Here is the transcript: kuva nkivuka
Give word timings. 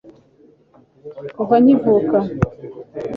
kuva 1.35 1.55
nkivuka 1.63 2.17